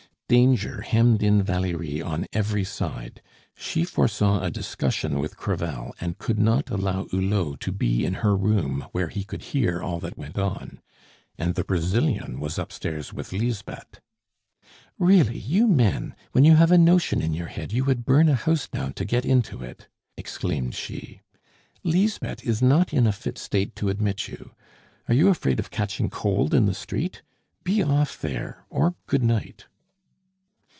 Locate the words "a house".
18.29-18.69